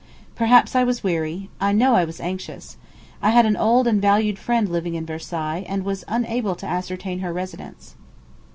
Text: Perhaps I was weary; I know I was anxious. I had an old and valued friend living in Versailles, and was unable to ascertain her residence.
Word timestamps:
Perhaps 0.33 0.75
I 0.75 0.83
was 0.83 1.03
weary; 1.03 1.51
I 1.59 1.71
know 1.73 1.93
I 1.93 2.05
was 2.05 2.19
anxious. 2.19 2.75
I 3.21 3.29
had 3.29 3.45
an 3.45 3.55
old 3.55 3.85
and 3.85 4.01
valued 4.01 4.39
friend 4.39 4.67
living 4.67 4.95
in 4.95 5.05
Versailles, 5.05 5.63
and 5.69 5.83
was 5.85 6.03
unable 6.07 6.55
to 6.55 6.65
ascertain 6.65 7.19
her 7.19 7.31
residence. 7.31 7.93